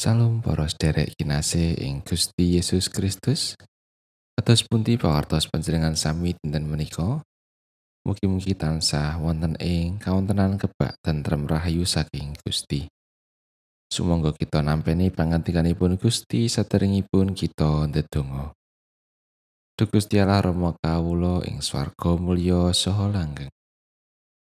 Salam 0.00 0.40
para 0.40 0.64
sederek 0.64 1.12
kinasih 1.12 1.76
ing 1.76 2.00
Gusti 2.00 2.56
Yesus 2.56 2.88
Kristus. 2.88 3.52
Kados 4.32 4.64
pundi 4.64 4.96
pawartos 4.96 5.44
panjenengan 5.44 5.92
sami 5.92 6.32
dinten 6.40 6.64
menika? 6.72 7.20
Mugi-mugi 8.08 8.56
tansah 8.56 9.20
wonten 9.20 9.60
ing 9.60 10.00
kawontenan 10.00 10.56
kebak 10.56 10.96
tentrem 11.04 11.44
rahayu 11.44 11.84
saking 11.84 12.32
Gusti. 12.40 12.88
Sumangga 13.92 14.32
kita 14.32 14.64
nampeni 14.64 15.12
pangantikanipun 15.12 16.00
Gusti 16.00 16.48
saderengipun 16.48 17.36
kita 17.36 17.84
ndedonga. 17.92 18.56
Duh 19.76 19.84
Gusti 19.84 20.16
Allah 20.16 20.48
Rama 20.48 20.80
kawula 20.80 21.44
ing 21.44 21.60
swarga 21.60 22.16
mulya 22.16 22.72
saha 22.72 23.04
langgeng. 23.12 23.52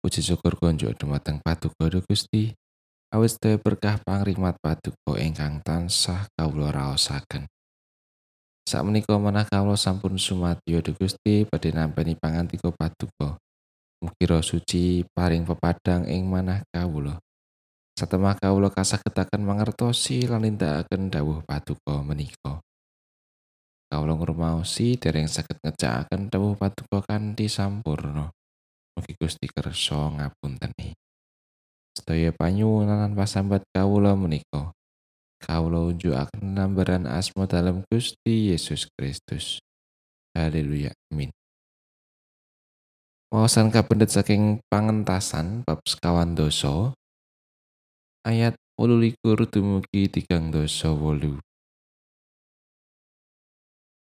Puji 0.00 0.24
syukur 0.24 0.56
kunjuk 0.56 0.96
dumateng 0.96 1.44
Paduka 1.44 1.92
Gusti. 2.00 2.56
Awit 3.14 3.38
sedaya 3.38 3.62
berkah 3.62 4.02
pangrimat 4.02 4.58
paduka 4.58 5.14
ingkang 5.22 5.62
tansah 5.62 6.26
kawula 6.34 6.74
raosaken. 6.74 7.46
Sakmenika 8.66 9.14
manah 9.22 9.46
kawula 9.46 9.78
sampun 9.78 10.18
sumadyo 10.18 10.82
Gusti 10.98 11.46
badhe 11.46 11.70
nampi 11.70 12.18
pangantika 12.18 12.74
paduka. 12.74 13.38
Mugi 14.02 14.26
suci 14.42 15.06
paring 15.14 15.46
pepadang 15.46 16.10
ing 16.10 16.26
manah 16.26 16.66
kawula. 16.74 17.14
Satemah 17.94 18.34
kawula 18.34 18.74
kasagetaken 18.74 19.46
mangertosi 19.46 20.26
lan 20.26 20.42
nindakaken 20.42 21.14
dawuh 21.14 21.38
paduka 21.46 22.02
menika. 22.02 22.58
Kawula 23.86 24.18
ngrumaosi 24.18 24.98
dereng 24.98 25.30
saged 25.30 25.62
ngejakaken 25.62 26.34
dawuh 26.34 26.58
paduka 26.58 26.98
kanthi 27.06 27.46
sampurna. 27.46 28.34
Mugi 28.98 29.14
Gusti 29.14 29.46
kersa 29.46 30.10
ngapunteni. 30.10 31.03
Sedaya 31.94 32.34
panyuwunan 32.34 33.14
pasambat 33.14 33.62
kawula 33.70 34.18
menika. 34.18 34.74
Kawula 35.38 35.94
unjukaken 35.94 36.58
nambaran 36.58 37.06
asma 37.06 37.46
dalam 37.46 37.86
Gusti 37.86 38.50
Yesus 38.50 38.90
Kristus. 38.92 39.62
Haleluya 40.34 40.90
amin. 41.14 41.30
Wawasan 43.30 43.70
kapendet 43.70 44.10
saking 44.10 44.62
pangentasan 44.66 45.62
bab 45.62 45.82
sekawan 45.86 46.34
doso 46.34 46.94
ayat 48.26 48.58
28 48.78 49.54
dumugi 49.54 50.10
tigang 50.10 50.50
doso 50.50 50.98
wolu. 50.98 51.38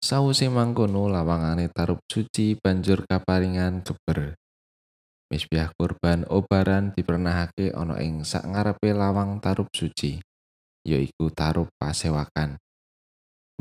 Sawuse 0.00 0.48
mangkono 0.48 1.12
lawangane 1.12 1.68
tarup 1.68 2.00
suci 2.08 2.56
banjur 2.56 3.04
kaparingan 3.04 3.84
keber 3.84 4.36
Misbiah 5.30 5.70
kurban 5.78 6.26
obaran 6.26 6.90
dipernahake 6.90 7.70
ana 7.70 8.02
ing 8.02 8.26
sak 8.26 8.50
ngarepe 8.50 8.90
lawang 8.90 9.38
tarup 9.38 9.70
suci, 9.70 10.18
yaiku 10.82 11.30
tarup 11.30 11.70
pasewakan. 11.78 12.58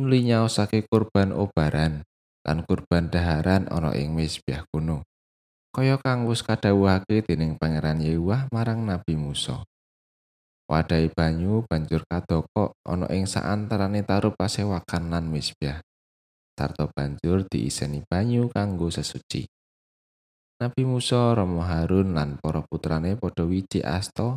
Nuli 0.01 0.25
nyaosake 0.25 0.89
kurban 0.89 1.29
obaran 1.29 2.01
lan 2.41 2.65
kurban 2.65 3.13
daharan 3.13 3.69
ana 3.69 3.93
ing 3.93 4.17
misbiah 4.17 4.65
kuno. 4.73 5.05
Kaya 5.69 6.01
kang 6.01 6.25
wis 6.25 6.41
kadhawuhake 6.41 7.21
dening 7.21 7.53
Pangeran 7.61 8.01
Yehuwah 8.01 8.49
marang 8.49 8.89
Nabi 8.89 9.13
Musa. 9.13 9.61
Wadai 10.65 11.13
banyu 11.13 11.61
banjur 11.69 12.01
kadokok 12.09 12.81
ana 12.81 13.05
ing 13.13 13.29
saantarane 13.29 14.01
tarup 14.01 14.33
pasewakan 14.33 15.13
lan 15.13 15.29
misbiah. 15.29 15.85
Sarta 16.57 16.89
banjur 16.89 17.45
diiseni 17.45 18.01
banyu 18.09 18.49
kanggo 18.49 18.89
sesuci. 18.89 19.45
Nabi 20.59 20.83
Musa, 20.83 21.31
Romo 21.31 21.63
Harun 21.63 22.19
lan 22.19 22.35
para 22.35 22.59
putrane 22.67 23.15
padha 23.15 23.47
wiji 23.47 23.79
asta 23.79 24.35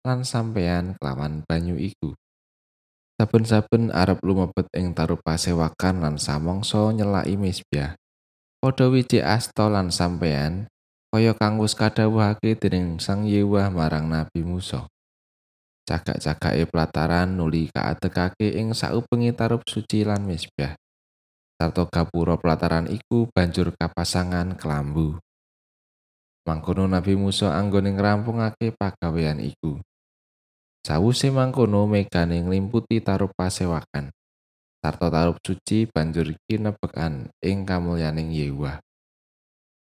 lan 0.00 0.24
sampeyan 0.24 0.96
kelawan 0.96 1.44
banyu 1.44 1.76
iku. 1.76 2.16
Saben-saben 3.20 3.92
arep 3.92 4.24
lumebet 4.24 4.64
ing 4.72 4.96
tarup 4.96 5.20
pasewakan 5.20 6.00
lan 6.00 6.16
samangsa 6.16 6.88
nyelaki 6.96 7.36
misbah. 7.36 8.00
Padha 8.64 8.88
wiji 8.88 9.20
asta 9.20 9.68
lan 9.68 9.92
sampeyan 9.92 10.72
kaya 11.12 11.36
kang 11.36 11.60
wis 11.60 11.76
kadhawuhake 11.76 12.56
dening 12.56 12.96
Sang 12.96 13.28
Yewah 13.28 13.68
marang 13.68 14.08
Nabi 14.08 14.40
Musa. 14.40 14.88
Cagak-cagake 15.84 16.64
pelataran 16.72 17.36
nuli 17.36 17.68
kaadekake 17.68 18.56
ing 18.56 18.72
saubengi 18.72 19.36
tarup 19.36 19.68
suci 19.68 20.00
lan 20.00 20.24
misbah. 20.24 20.80
Sarto 21.60 21.84
gapura 21.92 22.40
pelataran 22.40 22.88
iku 22.88 23.28
banjur 23.28 23.76
kapasangan 23.76 24.56
kelambu. 24.56 25.20
Mangkono 26.48 26.88
Nabi 26.88 27.12
Musa 27.12 27.52
anggone 27.52 27.92
ngrampungake 27.92 28.72
pagawean 28.72 29.36
iku. 29.36 29.76
Sawuse 30.80 31.28
mangkono 31.28 31.84
megane 31.84 32.40
nglimputi 32.40 33.04
tarup 33.04 33.36
pasewakan. 33.36 34.08
Sarta 34.80 35.12
tarup 35.12 35.36
suci 35.44 35.84
banjur 35.92 36.32
kinebekan 36.48 37.28
ing 37.44 37.68
kamulyaning 37.68 38.32
Yehuwa. 38.32 38.80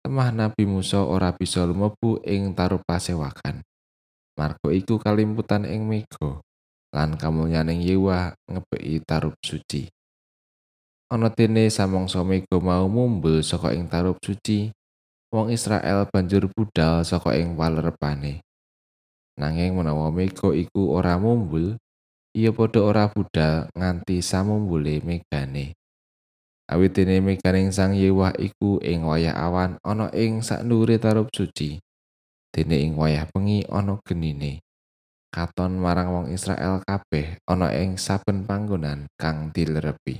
Temah 0.03 0.35
Nabi 0.35 0.67
Musa 0.67 1.07
ora 1.07 1.31
bisa 1.31 1.63
lumebu 1.63 2.19
ing 2.27 2.51
tarup 2.59 2.83
pasewakan. 2.83 3.63
Margo 4.35 4.75
iku 4.75 4.99
kalimputan 4.99 5.71
ing 5.71 5.87
mega 5.87 6.43
lan 6.91 7.15
kamulyaning 7.15 7.79
Yehuwa 7.79 8.35
ngebeki 8.51 9.07
tarup 9.07 9.39
suci. 9.39 9.87
Ana 11.15 11.31
dene 11.31 11.71
samangsa 11.71 12.27
mega 12.27 12.59
mau 12.59 12.91
mumbul 12.91 13.47
saka 13.47 13.71
ing 13.71 13.87
tarup 13.87 14.19
suci, 14.19 14.75
wong 15.35 15.51
Israel 15.51 16.07
banjur 16.11 16.47
budal 16.51 17.03
saka 17.03 17.35
ing 17.35 17.59
walerepane. 17.59 18.43
Nanging 19.37 19.77
menawa 19.77 20.09
mega 20.09 20.49
iku 20.57 20.97
ora 20.97 21.21
mumbul, 21.21 21.77
iya 22.33 22.53
padha 22.53 22.81
ora 22.81 23.05
budal 23.13 23.69
nganti 23.77 24.25
samumbule 24.25 25.05
megane. 25.05 25.77
Awit 26.67 26.99
dene 26.99 27.23
Sang 27.71 27.95
Yewah 27.95 28.35
iku 28.43 28.83
ing 28.83 29.07
wayah 29.07 29.39
awan 29.39 29.79
ana 29.87 30.11
ing 30.11 30.43
sakndure 30.43 30.99
tarup 30.99 31.31
suci. 31.31 31.79
Dene 32.51 32.77
ing 32.83 32.99
wayah 32.99 33.31
bengi 33.31 33.63
ana 33.71 34.03
genine. 34.03 34.67
Katon 35.31 35.79
marang 35.79 36.11
wong 36.11 36.27
Israel 36.35 36.83
kabeh 36.83 37.39
ana 37.47 37.71
ing 37.71 38.01
saben 38.01 38.43
panggonan 38.49 39.07
kang 39.15 39.55
dilerepi. 39.55 40.19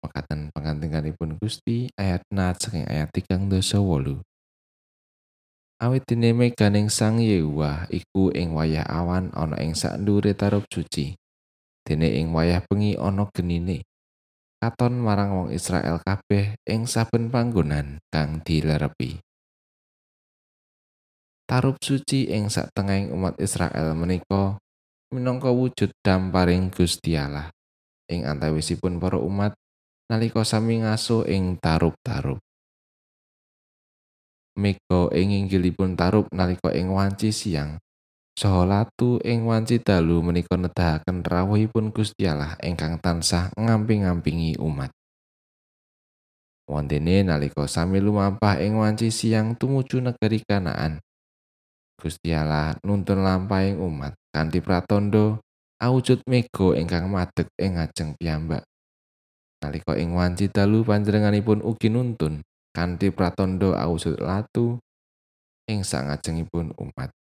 Mekaten 0.00 0.48
pengantinganipun 0.52 1.36
Gusti 1.36 1.92
ayat 1.96 2.24
nat 2.32 2.56
saking 2.58 2.88
ayat 2.88 3.12
tigang 3.12 3.46
dosa 3.46 3.78
wolu. 3.78 4.20
Awit 5.80 6.04
dene 6.04 6.36
meganing 6.36 6.92
sang 6.92 7.24
Yehuwah 7.24 7.88
iku 7.88 8.28
ing 8.36 8.52
wayah 8.52 8.84
awan 8.84 9.32
ana 9.32 9.56
ing 9.64 9.72
sakndure 9.72 10.36
tarup 10.36 10.68
suci. 10.68 11.16
Dene 11.80 12.20
ing 12.20 12.36
wayah 12.36 12.60
bengi 12.68 13.00
ana 13.00 13.24
genine. 13.32 13.88
Katon 14.60 15.00
marang 15.00 15.32
wong 15.32 15.48
Israel 15.56 15.96
kabeh 16.04 16.52
ing 16.68 16.84
saben 16.84 17.32
panggonan 17.32 17.96
kang 18.12 18.44
dilerepi. 18.44 19.24
Tarup 21.48 21.80
suci 21.80 22.28
ing 22.28 22.52
satengahing 22.52 23.08
umat 23.16 23.40
Israel 23.40 23.96
menika 23.96 24.60
minangka 25.08 25.48
wujud 25.48 25.96
damparing 26.04 26.68
Gusti 26.68 27.16
Allah. 27.16 27.48
Ing 28.12 28.28
antawisipun 28.28 29.00
para 29.00 29.16
umat 29.16 29.56
nalika 30.10 30.42
sami 30.42 30.82
ngaso 30.82 31.22
ing 31.22 31.54
tarup-tarup. 31.62 32.42
Mega 34.58 35.06
ing 35.14 35.30
inggilipun 35.30 35.94
tarup 35.94 36.26
nalika 36.34 36.74
ing 36.74 36.90
wanci 36.90 37.30
siang. 37.30 37.78
Saha 38.34 38.66
latu 38.66 39.22
ing 39.22 39.46
wanci 39.46 39.78
dalu 39.78 40.18
menika 40.18 40.58
nedahaken 40.58 41.22
rawuhipun 41.22 41.94
Gusti 41.94 42.26
Allah 42.26 42.58
ingkang 42.58 42.98
tansah 42.98 43.54
ngamping-ngampingi 43.54 44.58
umat. 44.58 44.90
Wondene 46.66 47.22
nalika 47.22 47.70
sami 47.70 48.02
lumampah 48.02 48.58
ing 48.58 48.82
wanci 48.82 49.14
siang 49.14 49.54
tumuju 49.54 50.02
negeri 50.02 50.42
Kanaan. 50.42 50.98
Gusti 51.94 52.34
Allah 52.34 52.74
nuntun 52.82 53.22
lampahing 53.22 53.78
umat 53.78 54.18
kanthi 54.34 54.58
pratandha 54.58 55.38
awujud 55.78 56.26
mega 56.26 56.74
ingkang 56.74 57.06
madeg 57.06 57.46
ing 57.62 57.78
ajeng 57.78 58.18
piyambak. 58.18 58.69
Nalika 59.60 59.94
ing 59.94 60.16
wanci 60.16 60.48
dalu 60.48 60.80
panjenenganipun 60.82 61.60
ugi 61.60 61.92
nuntun 61.92 62.40
kanthi 62.72 63.12
pratandha 63.12 63.76
awujud 63.76 64.16
latu 64.16 64.80
ing 65.68 65.84
sangajengipun 65.84 66.72
umat. 66.80 67.12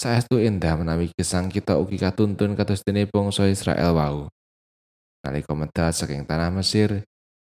Saestu 0.00 0.40
endah 0.40 0.80
menawi 0.80 1.12
gesang 1.12 1.52
kita 1.52 1.76
ugi 1.76 2.00
katuntun 2.00 2.56
kados 2.56 2.80
dene 2.84 3.04
bangsa 3.04 3.48
Israel 3.48 3.92
wau. 3.92 4.18
Nalika 5.20 5.52
medal 5.52 5.92
saking 5.92 6.24
tanah 6.24 6.48
Mesir 6.48 7.04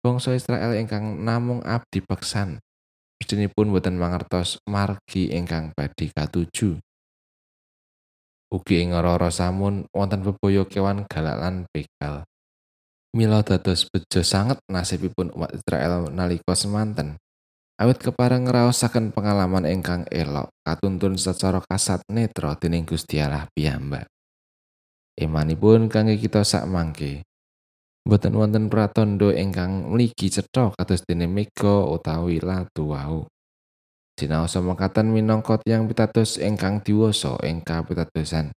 bangsa 0.02 0.34
Israel 0.34 0.74
ingkang 0.74 1.22
namung 1.22 1.62
abdi 1.62 2.02
beksan. 2.02 2.58
Pun 3.22 3.70
boten 3.70 3.94
mangertos 4.02 4.58
margi 4.66 5.30
ingkang 5.30 5.70
badhe 5.78 6.10
katuju. 6.10 6.82
Ugi 8.50 8.82
ing 8.82 8.90
ora 8.90 9.30
samun 9.30 9.86
wonten 9.94 10.26
bebaya 10.26 10.66
kewan 10.66 11.06
galak 11.06 11.38
lan 11.38 11.70
begal 11.70 12.26
Mila 13.12 13.44
dados 13.44 13.84
bejo 13.92 14.24
sanget 14.24 14.56
nasibipun 14.72 15.28
umat 15.36 15.52
Israel 15.52 16.08
nalika 16.08 16.56
semanten. 16.56 17.20
Awit 17.76 18.00
kepareng 18.00 18.48
ngraosaken 18.48 19.12
pengalaman 19.12 19.68
ingkang 19.68 20.08
elok 20.08 20.48
katuntun 20.64 21.20
secara 21.20 21.60
kasat 21.60 22.00
netra 22.08 22.56
dening 22.56 22.88
Gusti 22.88 23.20
Allah 23.20 23.44
piyambak. 23.52 24.08
Imanipun 25.20 25.92
kangge 25.92 26.16
kita 26.16 26.40
sak 26.40 26.64
mangke. 26.64 27.20
Mboten 28.08 28.32
wonten 28.32 28.72
pratandha 28.72 29.28
ingkang 29.36 29.92
mligi 29.92 30.32
cetha 30.32 30.72
kados 30.72 31.04
dene 31.04 31.28
mega 31.28 31.84
utawi 31.84 32.40
latu 32.40 32.96
wau. 32.96 33.28
Sinaosa 34.16 34.64
mekaten 34.64 35.12
minangka 35.12 35.60
tiyang 35.60 35.84
pitados 35.84 36.40
ingkang 36.40 36.80
diwasa 36.80 37.36
ing 37.44 37.60
kapitadosan. 37.60 38.56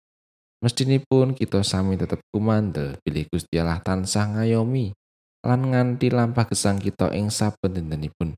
Mestinipun 0.65 1.37
kita 1.37 1.61
sami 1.61 2.01
tetep 2.01 2.25
kumandel 2.33 2.97
bilih 3.05 3.29
Gusti 3.29 3.61
Allah 3.61 3.85
tansah 3.85 4.33
ngayomi 4.33 4.97
lan 5.45 5.61
nganti 5.61 6.09
lampah 6.09 6.49
gesang 6.49 6.81
kita 6.81 7.13
ing 7.13 7.29
saben 7.29 7.77
dintenipun. 7.77 8.33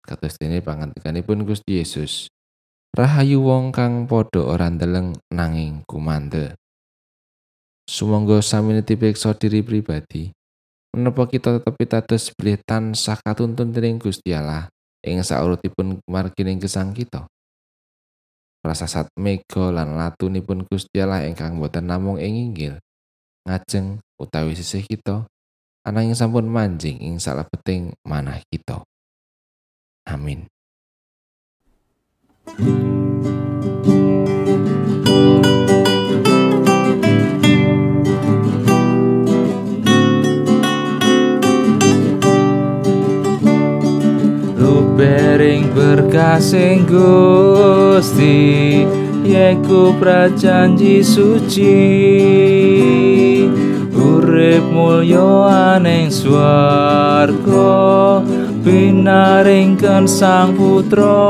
Kados 0.00 0.40
dene 0.40 0.64
pangandikanipun 0.64 1.44
Gusti 1.44 1.76
Yesus. 1.76 2.32
Rahayu 2.96 3.44
wong 3.44 3.68
kang 3.68 4.08
padha 4.08 4.48
ora 4.48 4.72
ndeleng 4.72 5.12
nanging 5.28 5.84
kumandel. 5.84 6.56
Sumangga 7.84 8.40
sami 8.40 8.72
netipiksa 8.72 9.36
diri 9.36 9.60
pribadi. 9.60 10.32
Menapa 10.96 11.28
kita 11.28 11.60
tetep 11.60 11.76
pitados 11.76 12.32
bilih 12.32 12.56
tansah 12.64 13.20
katuntun 13.20 13.76
dening 13.76 14.00
Gusti 14.00 14.32
Allah 14.32 14.72
ing 15.04 15.20
saurutipun 15.20 16.00
margining 16.08 16.56
gesang 16.56 16.96
kita. 16.96 17.28
Prasasat 18.66 19.14
mega 19.14 19.70
lan 19.70 19.94
latunipun 19.94 20.66
Gusti 20.66 20.98
Allah 20.98 21.22
ingkang 21.22 21.54
boten 21.54 21.86
namung 21.86 22.18
ing 22.18 22.50
inggil, 22.50 22.82
ngajeng 23.46 24.02
utawi 24.18 24.58
sisih 24.58 24.82
kita, 24.82 25.22
ananging 25.86 26.18
sampun 26.18 26.50
manjing 26.50 26.98
ing 26.98 27.22
salebeting 27.22 27.94
manah 28.02 28.42
kita. 28.50 28.82
Amin. 30.10 30.50
Bering 32.58 33.45
berkasing 46.36 46.84
Gusti 46.84 48.84
Yeku 49.24 49.96
prajanji 49.96 51.00
suci. 51.00 51.80
Urip 53.96 54.68
mulya 54.68 55.80
aning 55.80 56.12
swarga 56.12 58.20
Binaringken 58.60 60.04
sang 60.04 60.52
putra. 60.52 61.24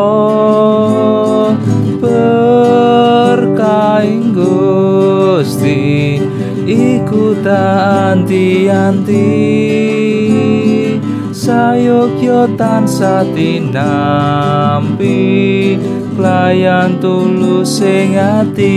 Berkaing 2.03 3.55
Gusti 4.35 6.19
Iku 6.67 7.39
tak 7.47 8.11
anti-anti 8.11 9.96
sayogya 11.47 12.51
tansah 12.59 13.23
tinampi 13.31 15.15
pelayan 16.19 16.99
tulus 16.99 17.79
sing 17.79 18.19
ati 18.19 18.75